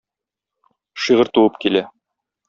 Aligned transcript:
Шигырь 1.03 1.31
туып 1.37 1.59
килә... 1.65 1.85